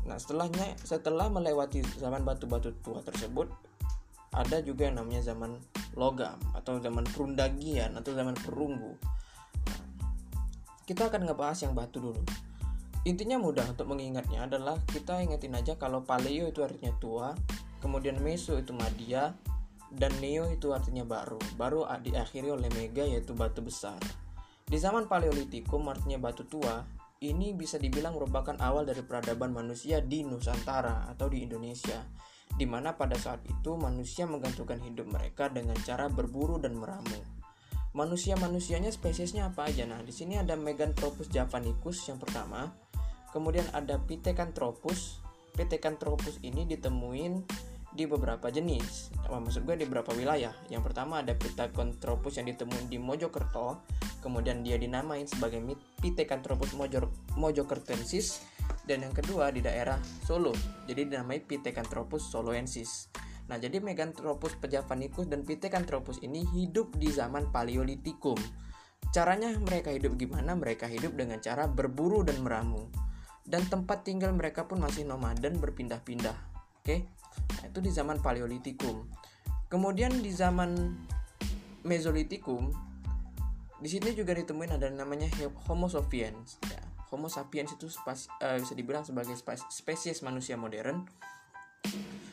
Nah, 0.09 0.17
setelahnya 0.17 0.77
setelah 0.81 1.29
melewati 1.29 1.85
zaman 2.01 2.25
batu-batu 2.25 2.73
tua 2.81 3.01
tersebut, 3.01 3.49
ada 4.35 4.59
juga 4.61 4.91
yang 4.91 4.99
namanya 4.99 5.23
zaman 5.23 5.57
logam 5.95 6.37
atau 6.53 6.83
zaman 6.83 7.07
perundagian 7.07 7.95
atau 7.95 8.11
zaman 8.13 8.35
perunggu. 8.35 8.99
Kita 10.85 11.09
akan 11.09 11.31
ngebahas 11.31 11.65
yang 11.65 11.73
batu 11.73 12.03
dulu. 12.03 12.23
Intinya 13.05 13.37
mudah 13.37 13.69
untuk 13.69 13.89
mengingatnya 13.89 14.49
adalah 14.49 14.81
kita 14.89 15.21
ingetin 15.21 15.57
aja 15.57 15.77
kalau 15.77 16.05
paleo 16.05 16.49
itu 16.49 16.65
artinya 16.65 16.93
tua, 17.01 17.37
kemudian 17.81 18.17
meso 18.21 18.57
itu 18.57 18.73
madia, 18.73 19.37
dan 19.93 20.11
neo 20.19 20.49
itu 20.49 20.73
artinya 20.73 21.05
baru. 21.05 21.41
Baru 21.61 21.85
diakhiri 21.85 22.49
oleh 22.51 22.69
mega 22.73 23.05
yaitu 23.05 23.37
batu 23.37 23.61
besar. 23.61 24.01
Di 24.65 24.81
zaman 24.81 25.07
paleolitikum 25.07 25.85
artinya 25.87 26.17
batu 26.17 26.49
tua, 26.49 26.81
ini 27.21 27.53
bisa 27.53 27.77
dibilang 27.77 28.17
merupakan 28.17 28.57
awal 28.61 28.89
dari 28.89 29.05
peradaban 29.05 29.53
manusia 29.53 30.01
di 30.01 30.25
Nusantara 30.25 31.09
atau 31.13 31.29
di 31.29 31.45
Indonesia 31.45 32.05
di 32.55 32.67
mana 32.69 32.95
pada 32.95 33.19
saat 33.19 33.43
itu 33.51 33.75
manusia 33.75 34.25
menggantungkan 34.31 34.79
hidup 34.79 35.11
mereka 35.11 35.51
dengan 35.51 35.75
cara 35.83 36.07
berburu 36.07 36.63
dan 36.63 36.79
meramu. 36.79 37.19
Manusia-manusianya 37.95 38.91
spesiesnya 38.91 39.55
apa 39.55 39.71
aja? 39.71 39.87
Nah, 39.87 40.03
di 40.03 40.11
sini 40.11 40.35
ada 40.35 40.59
Meganthropus 40.59 41.31
javanicus 41.31 42.03
yang 42.11 42.19
pertama, 42.19 42.75
kemudian 43.31 43.67
ada 43.71 44.03
Pithecanthropus. 44.03 45.23
Pithecanthropus 45.55 46.43
ini 46.43 46.67
ditemuin 46.67 47.47
di 47.95 48.05
beberapa 48.11 48.51
jenis. 48.51 49.15
Maksud 49.31 49.63
gue 49.63 49.79
di 49.79 49.87
beberapa 49.87 50.11
wilayah. 50.11 50.51
Yang 50.67 50.91
pertama 50.91 51.23
ada 51.23 51.39
Pithecanthropus 51.39 52.43
yang 52.43 52.51
ditemuin 52.51 52.91
di 52.91 52.99
Mojokerto, 52.99 53.79
kemudian 54.19 54.67
dia 54.67 54.75
dinamain 54.75 55.31
sebagai 55.31 55.63
Pithecanthropus 56.03 56.75
mojokertensis 57.39 58.54
dan 58.85 59.05
yang 59.05 59.15
kedua 59.17 59.49
di 59.49 59.65
daerah 59.65 59.97
Solo. 60.25 60.53
Jadi 60.85 61.09
dinamai 61.09 61.41
Pithecanthropus 61.41 62.29
soloensis. 62.29 63.09
Nah 63.49 63.61
jadi 63.61 63.81
Meganthropus 63.81 64.57
pejavanicus 64.61 65.29
dan 65.29 65.45
Pithecanthropus 65.45 66.21
ini 66.25 66.45
hidup 66.53 66.97
di 66.97 67.09
zaman 67.13 67.49
Paleolitikum. 67.53 68.37
Caranya 69.13 69.53
mereka 69.61 69.93
hidup 69.93 70.17
gimana? 70.17 70.57
Mereka 70.57 70.89
hidup 70.89 71.17
dengan 71.17 71.41
cara 71.41 71.69
berburu 71.69 72.25
dan 72.25 72.41
meramu. 72.41 72.89
Dan 73.45 73.69
tempat 73.69 74.09
tinggal 74.09 74.33
mereka 74.33 74.65
pun 74.65 74.81
masih 74.81 75.05
nomaden 75.05 75.61
berpindah-pindah. 75.61 76.37
Oke? 76.81 77.05
Nah, 77.61 77.65
itu 77.69 77.79
di 77.85 77.93
zaman 77.93 78.25
Paleolitikum. 78.25 79.05
Kemudian 79.69 80.25
di 80.25 80.33
zaman 80.33 80.97
Mesolitikum 81.85 82.73
di 83.85 83.93
sini 83.93 84.17
juga 84.17 84.33
ditemuin 84.33 84.81
ada 84.81 84.89
namanya 84.89 85.29
Homo 85.69 85.93
sapiens 85.93 86.57
ya 86.65 86.94
Homo 87.15 87.31
sapiens 87.31 87.71
itu 87.71 87.87
spas, 87.87 88.27
uh, 88.43 88.59
bisa 88.59 88.75
dibilang 88.75 89.07
sebagai 89.07 89.39
spesies 89.71 90.27
manusia 90.27 90.59
modern. 90.59 91.07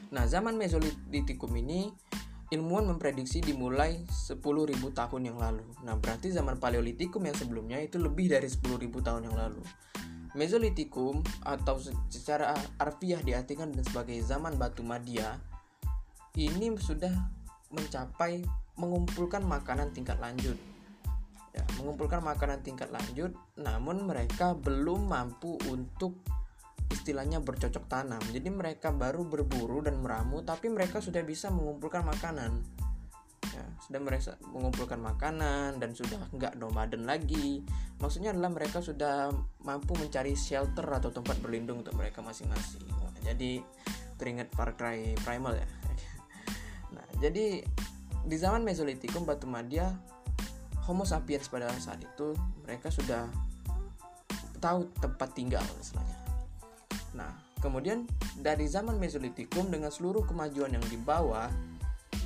Nah, 0.09 0.25
zaman 0.25 0.57
Mesolitikum 0.57 1.53
ini 1.53 1.93
ilmuwan 2.49 2.89
memprediksi 2.89 3.39
dimulai 3.45 4.03
10.000 4.09 4.41
tahun 4.91 5.21
yang 5.29 5.37
lalu. 5.37 5.63
Nah, 5.85 5.95
berarti 6.01 6.33
zaman 6.33 6.57
Paleolitikum 6.57 7.21
yang 7.23 7.37
sebelumnya 7.37 7.77
itu 7.77 8.01
lebih 8.01 8.33
dari 8.33 8.49
10.000 8.49 8.89
tahun 8.89 9.29
yang 9.29 9.37
lalu. 9.37 9.61
Mesolitikum 10.33 11.21
atau 11.45 11.77
secara 12.09 12.57
arfiah 12.81 13.21
diartikan 13.21 13.69
sebagai 13.85 14.17
zaman 14.25 14.57
batu 14.57 14.81
madia 14.81 15.37
ini 16.39 16.71
sudah 16.79 17.11
mencapai 17.69 18.43
mengumpulkan 18.79 19.43
makanan 19.43 19.91
tingkat 19.91 20.15
lanjut 20.23 20.70
mengumpulkan 21.81 22.21
makanan 22.21 22.61
tingkat 22.61 22.93
lanjut, 22.93 23.33
namun 23.57 24.05
mereka 24.05 24.53
belum 24.53 25.09
mampu 25.09 25.57
untuk 25.65 26.21
istilahnya 26.93 27.41
bercocok 27.41 27.89
tanam. 27.89 28.21
Jadi 28.29 28.53
mereka 28.53 28.93
baru 28.93 29.25
berburu 29.25 29.81
dan 29.81 29.97
meramu, 29.97 30.45
tapi 30.45 30.69
mereka 30.69 31.01
sudah 31.01 31.25
bisa 31.25 31.49
mengumpulkan 31.49 32.05
makanan. 32.05 32.61
Ya, 33.51 33.65
sudah 33.83 33.99
mereka 33.99 34.37
mengumpulkan 34.47 35.01
makanan 35.01 35.81
dan 35.81 35.97
sudah 35.97 36.21
nggak 36.29 36.61
nomaden 36.61 37.09
lagi. 37.09 37.65
Maksudnya 37.97 38.31
adalah 38.31 38.53
mereka 38.53 38.79
sudah 38.79 39.33
mampu 39.65 39.97
mencari 39.97 40.37
shelter 40.37 40.85
atau 40.85 41.09
tempat 41.09 41.41
berlindung 41.41 41.81
untuk 41.81 41.97
mereka 41.97 42.21
masing-masing. 42.21 42.85
Nah, 42.85 43.11
jadi 43.25 43.65
teringat 44.21 44.53
Far 44.53 44.77
Cry 44.77 45.17
Primal 45.25 45.57
ya. 45.57 45.67
Nah, 46.91 47.07
jadi 47.23 47.63
di 48.27 48.35
zaman 48.35 48.67
Mesolitikum 48.67 49.23
Batu 49.23 49.47
Madia 49.47 49.95
Homo 50.89 51.05
sapiens 51.05 51.45
pada 51.47 51.69
saat 51.77 52.01
itu 52.01 52.33
mereka 52.65 52.89
sudah 52.89 53.29
tahu 54.61 54.89
tempat 55.01 55.33
tinggal 55.33 55.65
istilahnya. 55.81 56.17
Nah, 57.17 57.31
kemudian 57.59 58.07
dari 58.39 58.69
zaman 58.69 58.97
Mesolitikum 59.01 59.67
dengan 59.73 59.91
seluruh 59.91 60.23
kemajuan 60.23 60.73
yang 60.77 60.85
dibawa, 60.87 61.51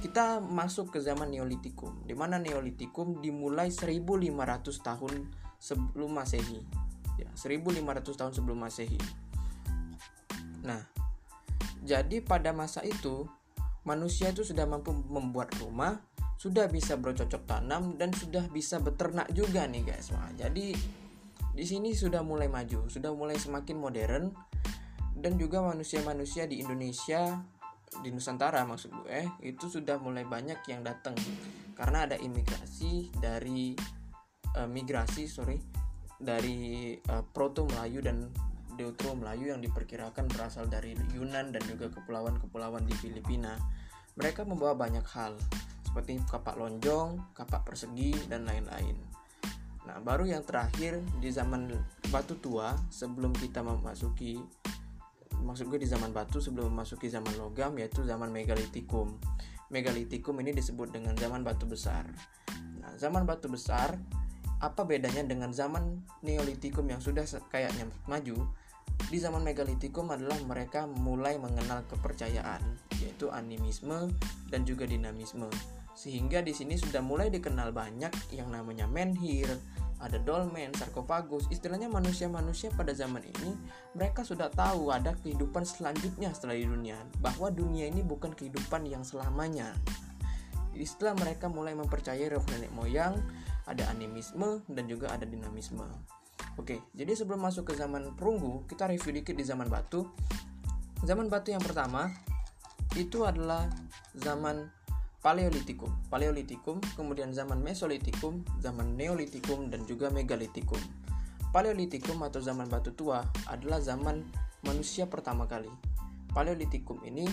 kita 0.03 0.37
masuk 0.43 0.93
ke 0.93 0.99
zaman 1.01 1.33
Neolitikum, 1.33 2.05
di 2.05 2.13
mana 2.13 2.37
Neolitikum 2.37 3.23
dimulai 3.23 3.73
1500 3.73 4.85
tahun 4.85 5.13
sebelum 5.57 6.11
Masehi. 6.13 6.61
Ya, 7.17 7.31
1500 7.33 8.13
tahun 8.13 8.33
sebelum 8.35 8.59
Masehi. 8.59 8.99
Nah, 10.61 10.81
jadi 11.81 12.21
pada 12.21 12.53
masa 12.53 12.85
itu 12.85 13.25
manusia 13.85 14.33
itu 14.33 14.41
sudah 14.41 14.65
mampu 14.65 14.93
membuat 14.93 15.53
rumah, 15.61 16.01
sudah 16.35 16.67
bisa 16.67 16.99
bercocok 16.99 17.43
tanam 17.47 17.95
dan 17.95 18.11
sudah 18.11 18.45
bisa 18.51 18.79
beternak 18.79 19.31
juga 19.31 19.65
nih 19.65 19.83
guys. 19.87 20.11
Wah, 20.11 20.29
jadi 20.35 20.75
di 21.55 21.65
sini 21.65 21.95
sudah 21.95 22.19
mulai 22.19 22.51
maju, 22.51 22.91
sudah 22.91 23.15
mulai 23.15 23.39
semakin 23.39 23.77
modern 23.79 24.35
dan 25.15 25.39
juga 25.39 25.63
manusia-manusia 25.63 26.43
di 26.45 26.59
Indonesia 26.59 27.39
di 28.03 28.11
Nusantara 28.11 28.67
maksud 28.67 28.91
gue 28.91 29.23
itu 29.47 29.71
sudah 29.71 29.95
mulai 29.95 30.27
banyak 30.27 30.59
yang 30.67 30.83
datang 30.83 31.15
karena 31.79 32.03
ada 32.03 32.19
imigrasi 32.19 33.07
dari 33.23 33.71
uh, 34.59 34.67
migrasi 34.67 35.31
sorry 35.31 35.55
dari 36.19 36.91
uh, 37.11 37.23
Proto 37.23 37.63
Melayu 37.67 38.03
dan 38.03 38.27
Deutero 38.75 39.15
Melayu 39.15 39.55
yang 39.55 39.63
diperkirakan 39.63 40.27
berasal 40.27 40.67
dari 40.67 40.95
Yunan 41.15 41.55
dan 41.55 41.63
juga 41.63 41.87
kepulauan-kepulauan 41.95 42.83
di 42.83 42.91
Filipina. 42.99 43.55
Mereka 44.19 44.43
membawa 44.43 44.75
banyak 44.75 45.03
hal 45.15 45.39
seperti 45.85 46.17
kapak 46.25 46.57
lonjong, 46.57 47.31
kapak 47.37 47.63
persegi, 47.63 48.11
dan 48.25 48.49
lain-lain. 48.49 48.97
Nah, 49.85 50.01
baru 50.01 50.25
yang 50.25 50.41
terakhir 50.41 50.97
di 51.21 51.29
zaman 51.29 51.69
batu 52.09 52.41
tua 52.41 52.73
sebelum 52.89 53.29
kita 53.37 53.61
memasuki 53.61 54.41
maksud 55.45 55.69
gue 55.69 55.77
di 55.77 55.85
zaman 55.85 56.09
batu 56.09 56.41
sebelum 56.41 56.73
memasuki 56.73 57.05
zaman 57.05 57.37
logam 57.37 57.77
yaitu 57.77 58.01
zaman 58.01 58.33
megalitikum. 58.33 59.13
Megalitikum 59.69 60.33
ini 60.41 60.57
disebut 60.57 60.89
dengan 60.89 61.13
zaman 61.17 61.45
batu 61.45 61.69
besar. 61.69 62.09
Nah, 62.81 62.97
zaman 62.97 63.29
batu 63.29 63.45
besar 63.45 63.97
apa 64.57 64.81
bedanya 64.87 65.21
dengan 65.21 65.53
zaman 65.53 66.01
neolitikum 66.25 66.89
yang 66.89 67.01
sudah 67.01 67.25
kayaknya 67.53 67.85
maju? 68.09 68.49
Di 69.05 69.17
zaman 69.21 69.45
megalitikum 69.45 70.09
adalah 70.09 70.37
mereka 70.43 70.89
mulai 70.89 71.37
mengenal 71.37 71.85
kepercayaan, 71.87 72.61
yaitu 72.99 73.29
animisme 73.29 74.11
dan 74.49 74.65
juga 74.65 74.89
dinamisme 74.89 75.47
sehingga 75.95 76.43
di 76.43 76.51
sini 76.51 76.75
sudah 76.75 76.99
mulai 76.99 77.31
dikenal 77.31 77.71
banyak 77.71 78.11
yang 78.35 78.51
namanya 78.51 78.83
menhir, 78.83 79.47
ada 80.03 80.19
dolmen, 80.19 80.75
sarkofagus. 80.75 81.47
Istilahnya 81.47 81.87
manusia-manusia 81.87 82.67
pada 82.75 82.91
zaman 82.91 83.23
ini 83.23 83.55
mereka 83.95 84.27
sudah 84.27 84.51
tahu 84.51 84.91
ada 84.91 85.15
kehidupan 85.23 85.63
selanjutnya 85.63 86.35
setelah 86.35 86.59
di 86.59 86.67
dunia, 86.67 86.99
bahwa 87.23 87.47
dunia 87.47 87.87
ini 87.87 88.03
bukan 88.03 88.35
kehidupan 88.35 88.83
yang 88.91 89.07
selamanya. 89.07 89.71
Istilah 90.75 91.15
mereka 91.15 91.47
mulai 91.47 91.71
mempercayai 91.79 92.27
roh 92.27 92.43
nenek 92.51 92.75
moyang, 92.75 93.15
ada 93.63 93.87
animisme 93.87 94.67
dan 94.67 94.91
juga 94.91 95.15
ada 95.15 95.23
dinamisme. 95.23 95.87
Oke, 96.55 96.79
jadi 96.95 97.11
sebelum 97.11 97.43
masuk 97.43 97.71
ke 97.71 97.73
zaman 97.75 98.15
perunggu, 98.15 98.63
kita 98.71 98.87
review 98.87 99.11
dikit 99.19 99.35
di 99.35 99.43
zaman 99.43 99.67
batu. 99.67 100.07
Zaman 101.03 101.27
batu 101.27 101.51
yang 101.51 101.59
pertama 101.59 102.07
itu 102.95 103.27
adalah 103.27 103.67
zaman 104.15 104.71
Paleolitikum, 105.19 105.89
Paleolitikum, 106.07 106.77
kemudian 106.93 107.33
zaman 107.33 107.57
Mesolitikum, 107.59 108.45
zaman 108.61 108.93
Neolitikum, 108.93 109.73
dan 109.73 109.81
juga 109.89 110.13
Megalitikum. 110.13 110.77
Paleolitikum 111.49 112.21
atau 112.21 112.39
zaman 112.39 112.69
batu 112.69 112.93
tua 112.93 113.25
adalah 113.49 113.81
zaman 113.81 114.21
manusia 114.63 115.09
pertama 115.09 115.49
kali. 115.49 115.71
Paleolitikum 116.29 117.01
ini 117.03 117.25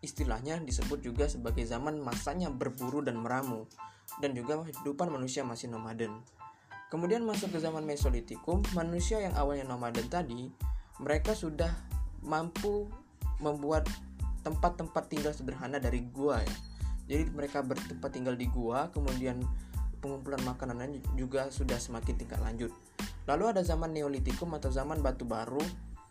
istilahnya 0.00 0.62
disebut 0.62 1.04
juga 1.04 1.28
sebagai 1.28 1.66
zaman 1.66 1.98
masanya 2.00 2.48
berburu 2.48 3.04
dan 3.04 3.20
meramu, 3.20 3.68
dan 4.22 4.32
juga 4.32 4.62
kehidupan 4.64 5.10
manusia 5.12 5.44
masih 5.44 5.68
nomaden. 5.68 6.22
Kemudian 6.90 7.22
masuk 7.22 7.54
ke 7.54 7.58
zaman 7.62 7.86
Mesolitikum, 7.86 8.66
manusia 8.74 9.22
yang 9.22 9.32
awalnya 9.38 9.62
nomaden 9.62 10.10
tadi, 10.10 10.50
mereka 10.98 11.32
sudah 11.32 11.70
mampu 12.20 12.90
membuat 13.40 13.88
tempat-tempat 14.44 15.04
tinggal 15.08 15.32
sederhana 15.32 15.80
dari 15.80 16.04
gua 16.12 16.40
ya 16.44 16.56
jadi 17.10 17.26
mereka 17.32 17.60
bertempat 17.64 18.10
tinggal 18.14 18.36
di 18.38 18.46
gua 18.48 18.88
kemudian 18.94 19.42
pengumpulan 20.00 20.40
makanannya 20.46 21.02
juga 21.18 21.50
sudah 21.52 21.76
semakin 21.76 22.16
tingkat 22.16 22.40
lanjut 22.40 22.72
lalu 23.28 23.52
ada 23.52 23.60
zaman 23.60 23.92
neolitikum 23.92 24.48
atau 24.56 24.72
zaman 24.72 25.04
batu 25.04 25.28
baru 25.28 25.60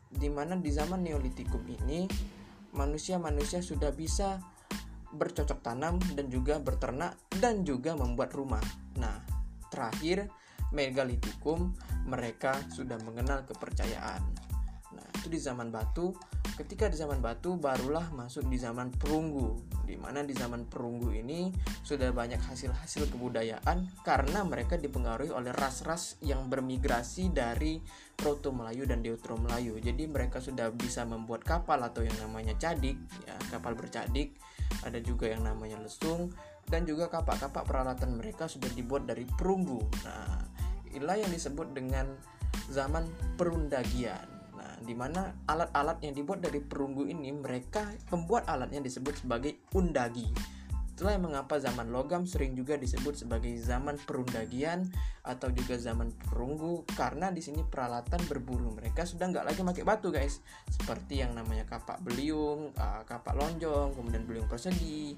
di 0.09 0.29
mana 0.29 0.57
di 0.57 0.69
zaman 0.73 1.05
neolitikum 1.05 1.61
ini 1.65 2.05
manusia-manusia 2.73 3.65
sudah 3.65 3.89
bisa 3.93 4.41
bercocok 5.09 5.65
tanam 5.65 5.97
dan 6.13 6.29
juga 6.29 6.61
berternak 6.61 7.17
dan 7.41 7.65
juga 7.65 7.97
membuat 7.97 8.29
rumah. 8.37 8.61
Nah, 9.01 9.17
terakhir 9.73 10.29
megalitikum 10.75 11.73
mereka 12.05 12.57
sudah 12.73 12.97
mengenal 13.05 13.45
kepercayaan. 13.45 14.21
Nah, 14.93 15.07
itu 15.17 15.27
di 15.29 15.39
zaman 15.41 15.69
batu. 15.69 16.13
Ketika 16.57 16.91
di 16.91 16.99
zaman 16.99 17.23
batu 17.23 17.55
barulah 17.55 18.11
masuk 18.11 18.43
di 18.51 18.59
zaman 18.59 18.91
perunggu 18.91 19.79
di 19.89 19.97
mana 19.97 20.21
di 20.21 20.37
zaman 20.37 20.69
perunggu 20.69 21.09
ini 21.09 21.49
sudah 21.81 22.13
banyak 22.13 22.37
hasil-hasil 22.37 23.09
kebudayaan 23.09 23.89
karena 24.05 24.45
mereka 24.45 24.77
dipengaruhi 24.77 25.33
oleh 25.33 25.49
ras-ras 25.49 26.21
yang 26.21 26.45
bermigrasi 26.45 27.33
dari 27.33 27.81
Proto 28.13 28.53
Melayu 28.53 28.85
dan 28.85 29.01
Deutero 29.01 29.33
Melayu. 29.41 29.81
Jadi 29.81 30.05
mereka 30.05 30.37
sudah 30.37 30.69
bisa 30.69 31.09
membuat 31.09 31.41
kapal 31.41 31.81
atau 31.81 32.05
yang 32.05 32.13
namanya 32.21 32.53
cadik 32.61 33.01
ya 33.25 33.33
kapal 33.49 33.73
bercadik. 33.73 34.37
Ada 34.85 35.01
juga 35.01 35.25
yang 35.25 35.41
namanya 35.41 35.81
lesung 35.81 36.29
dan 36.69 36.85
juga 36.85 37.09
kapak-kapak 37.09 37.65
peralatan 37.65 38.21
mereka 38.21 38.45
sudah 38.45 38.69
dibuat 38.71 39.09
dari 39.09 39.25
perunggu 39.25 39.81
nah 40.05 40.45
inilah 40.93 41.17
yang 41.19 41.31
disebut 41.33 41.73
dengan 41.73 42.05
zaman 42.69 43.05
perundagian 43.37 44.39
di 44.83 44.95
mana 44.95 45.35
alat-alat 45.47 45.99
yang 46.03 46.15
dibuat 46.15 46.39
dari 46.39 46.63
perunggu 46.63 47.07
ini 47.07 47.35
mereka 47.35 47.91
pembuat 48.07 48.47
alatnya 48.47 48.79
disebut 48.79 49.23
sebagai 49.23 49.59
undagi. 49.75 50.27
Itulah 50.95 51.15
yang 51.15 51.31
mengapa 51.31 51.55
zaman 51.63 51.95
logam 51.95 52.27
sering 52.27 52.59
juga 52.59 52.75
disebut 52.75 53.15
sebagai 53.15 53.55
zaman 53.63 53.95
perundagian 54.03 54.91
atau 55.23 55.47
juga 55.55 55.79
zaman 55.79 56.11
perunggu 56.11 56.83
karena 56.91 57.31
di 57.31 57.39
sini 57.39 57.63
peralatan 57.63 58.19
berburu 58.27 58.75
mereka 58.75 59.07
sudah 59.07 59.31
nggak 59.31 59.47
lagi 59.47 59.61
pakai 59.63 59.83
batu 59.87 60.11
guys 60.11 60.43
seperti 60.67 61.23
yang 61.23 61.31
namanya 61.39 61.63
kapak 61.63 62.03
beliung, 62.03 62.75
uh, 62.75 63.07
kapak 63.07 63.31
lonjong, 63.31 63.95
kemudian 63.95 64.27
beliung 64.27 64.47
persegi. 64.51 65.15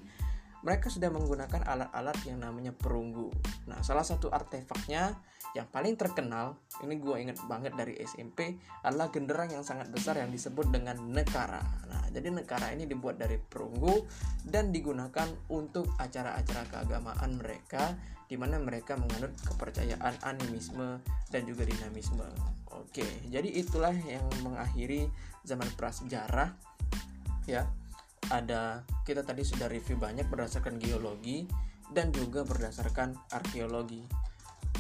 Mereka 0.61 0.93
sudah 0.93 1.09
menggunakan 1.09 1.65
alat-alat 1.65 2.17
yang 2.25 2.41
namanya 2.41 2.73
perunggu. 2.73 3.33
Nah, 3.65 3.81
salah 3.81 4.05
satu 4.05 4.29
artefaknya 4.29 5.17
yang 5.51 5.67
paling 5.67 5.99
terkenal 5.99 6.55
ini 6.79 6.95
gue 6.95 7.15
inget 7.19 7.35
banget 7.43 7.75
dari 7.75 7.99
SMP 7.99 8.55
adalah 8.87 9.11
genderang 9.11 9.51
yang 9.51 9.63
sangat 9.67 9.91
besar 9.91 10.15
yang 10.15 10.31
disebut 10.31 10.71
dengan 10.71 10.95
nekara. 11.11 11.59
Nah 11.91 12.07
jadi 12.07 12.31
nekara 12.31 12.71
ini 12.71 12.87
dibuat 12.87 13.19
dari 13.19 13.35
perunggu 13.35 14.07
dan 14.47 14.71
digunakan 14.71 15.27
untuk 15.51 15.91
acara-acara 15.99 16.63
keagamaan 16.71 17.35
mereka 17.35 17.99
di 18.31 18.39
mana 18.39 18.63
mereka 18.63 18.95
menganut 18.95 19.35
kepercayaan 19.43 20.23
animisme 20.23 21.03
dan 21.27 21.43
juga 21.43 21.67
dinamisme. 21.67 22.23
Oke 22.71 23.03
jadi 23.27 23.47
itulah 23.51 23.93
yang 24.07 24.23
mengakhiri 24.47 25.11
zaman 25.43 25.67
prasejarah 25.75 26.55
ya 27.43 27.67
ada 28.29 28.85
kita 29.07 29.25
tadi 29.25 29.41
sudah 29.41 29.65
review 29.65 29.97
banyak 29.97 30.29
berdasarkan 30.29 30.77
geologi 30.77 31.49
dan 31.91 32.13
juga 32.13 32.45
berdasarkan 32.45 33.17
arkeologi 33.33 34.05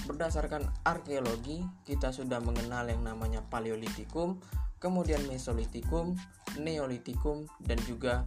Berdasarkan 0.01 0.65
arkeologi, 0.81 1.61
kita 1.85 2.09
sudah 2.09 2.41
mengenal 2.41 2.89
yang 2.89 3.05
namanya 3.05 3.45
Paleolitikum, 3.45 4.41
kemudian 4.81 5.21
Mesolitikum, 5.29 6.17
Neolitikum, 6.57 7.45
dan 7.61 7.77
juga 7.85 8.25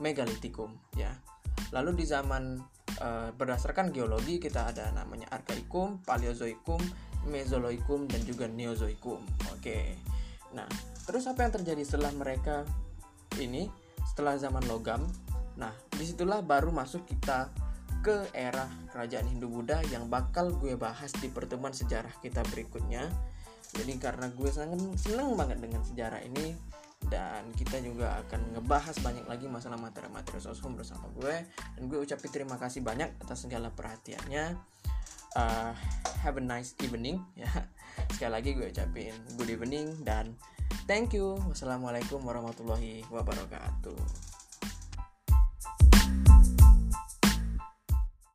Megalitikum 0.00 0.72
ya. 0.96 1.12
Lalu 1.76 2.02
di 2.02 2.04
zaman 2.08 2.56
e, 2.96 3.08
berdasarkan 3.36 3.92
geologi 3.92 4.40
kita 4.40 4.72
ada 4.72 4.88
namanya 4.96 5.28
Arkaikum, 5.28 6.00
Paleozoikum, 6.08 6.80
Mesozoikum 7.28 8.08
dan 8.08 8.24
juga 8.24 8.48
Neozoikum. 8.48 9.20
Oke. 9.52 10.00
Nah, 10.56 10.66
terus 11.04 11.28
apa 11.28 11.44
yang 11.44 11.52
terjadi 11.52 11.84
setelah 11.84 12.16
mereka 12.16 12.64
ini 13.36 13.68
setelah 14.10 14.34
zaman 14.34 14.66
logam? 14.66 15.06
Nah, 15.54 15.70
di 15.94 16.02
situlah 16.02 16.42
baru 16.42 16.74
masuk 16.74 17.06
kita 17.06 17.50
ke 18.00 18.32
era 18.32 18.64
kerajaan 18.90 19.28
Hindu 19.28 19.52
Buddha 19.52 19.84
yang 19.92 20.08
bakal 20.08 20.56
gue 20.56 20.72
bahas 20.74 21.12
di 21.20 21.28
pertemuan 21.28 21.76
sejarah 21.76 22.12
kita 22.24 22.40
berikutnya. 22.48 23.06
Jadi 23.76 24.02
karena 24.02 24.26
gue 24.32 24.50
sangat 24.50 24.80
seneng 24.98 25.36
banget 25.38 25.62
dengan 25.62 25.84
sejarah 25.84 26.24
ini 26.26 26.56
dan 27.08 27.48
kita 27.56 27.80
juga 27.80 28.20
akan 28.26 28.58
ngebahas 28.58 28.96
banyak 29.00 29.24
lagi 29.24 29.46
masalah 29.48 29.80
materi-materi 29.80 30.36
sosum 30.36 30.76
bersama 30.76 31.08
gue 31.16 31.48
dan 31.48 31.82
gue 31.88 31.96
ucapin 31.96 32.28
terima 32.28 32.60
kasih 32.60 32.84
banyak 32.84 33.14
atas 33.20 33.46
segala 33.46 33.70
perhatiannya. 33.70 34.58
Uh, 35.38 35.70
have 36.26 36.34
a 36.40 36.42
nice 36.42 36.74
evening 36.82 37.22
ya. 37.38 37.48
Sekali 38.16 38.32
lagi 38.32 38.50
gue 38.56 38.66
ucapin 38.74 39.14
good 39.38 39.52
evening 39.52 40.02
dan 40.02 40.34
thank 40.90 41.14
you. 41.14 41.38
Wassalamualaikum 41.46 42.18
warahmatullahi 42.26 43.06
wabarakatuh. 43.14 44.29